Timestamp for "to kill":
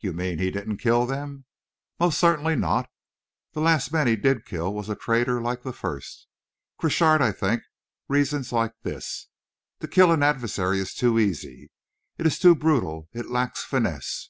9.80-10.12